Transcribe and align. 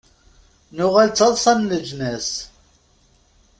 Nuɣal 0.75 1.09
d 1.11 1.15
taḍṣa 1.17 1.53
n 1.59 1.67
leǧnas. 1.69 2.29